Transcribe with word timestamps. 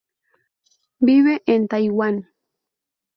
Vive 0.99 1.43
en 1.45 1.67
Taiwan. 1.67 2.27